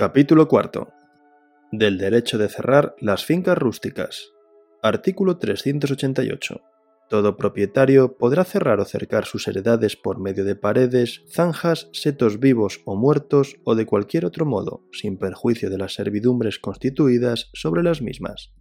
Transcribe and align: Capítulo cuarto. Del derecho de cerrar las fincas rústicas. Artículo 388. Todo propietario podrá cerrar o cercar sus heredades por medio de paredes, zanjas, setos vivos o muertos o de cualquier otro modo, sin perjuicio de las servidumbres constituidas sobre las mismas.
Capítulo 0.00 0.48
cuarto. 0.48 0.94
Del 1.72 1.98
derecho 1.98 2.38
de 2.38 2.48
cerrar 2.48 2.96
las 3.00 3.26
fincas 3.26 3.58
rústicas. 3.58 4.30
Artículo 4.82 5.36
388. 5.36 6.62
Todo 7.10 7.36
propietario 7.36 8.16
podrá 8.16 8.44
cerrar 8.44 8.80
o 8.80 8.86
cercar 8.86 9.26
sus 9.26 9.46
heredades 9.46 9.96
por 9.96 10.18
medio 10.18 10.46
de 10.46 10.56
paredes, 10.56 11.22
zanjas, 11.30 11.90
setos 11.92 12.40
vivos 12.40 12.80
o 12.86 12.96
muertos 12.96 13.58
o 13.64 13.74
de 13.74 13.84
cualquier 13.84 14.24
otro 14.24 14.46
modo, 14.46 14.86
sin 14.90 15.18
perjuicio 15.18 15.68
de 15.68 15.76
las 15.76 15.92
servidumbres 15.92 16.58
constituidas 16.58 17.50
sobre 17.52 17.82
las 17.82 18.00
mismas. 18.00 18.54